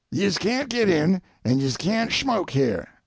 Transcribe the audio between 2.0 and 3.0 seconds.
shmoke here.